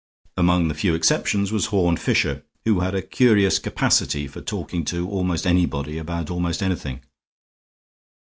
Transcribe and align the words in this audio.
Among 0.35 0.67
the 0.67 0.73
few 0.73 0.95
exceptions 0.95 1.51
was 1.51 1.67
Horne 1.67 1.95
Fisher, 1.95 2.41
who 2.65 2.79
had 2.79 2.95
a 2.95 3.03
curious 3.03 3.59
capacity 3.59 4.25
for 4.25 4.41
talking 4.41 4.83
to 4.85 5.07
almost 5.07 5.45
anybody 5.45 5.99
about 5.99 6.31
almost 6.31 6.63
anything. 6.63 7.01